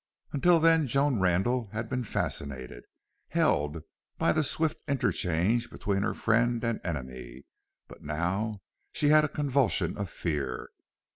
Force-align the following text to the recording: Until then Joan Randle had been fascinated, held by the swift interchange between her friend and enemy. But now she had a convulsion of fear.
Until 0.33 0.59
then 0.59 0.87
Joan 0.87 1.19
Randle 1.19 1.69
had 1.73 1.87
been 1.87 2.03
fascinated, 2.03 2.85
held 3.27 3.83
by 4.17 4.33
the 4.33 4.43
swift 4.43 4.79
interchange 4.87 5.69
between 5.69 6.01
her 6.01 6.15
friend 6.15 6.63
and 6.63 6.81
enemy. 6.83 7.43
But 7.87 8.01
now 8.01 8.63
she 8.93 9.09
had 9.09 9.23
a 9.23 9.27
convulsion 9.29 9.95
of 9.99 10.09
fear. 10.09 10.71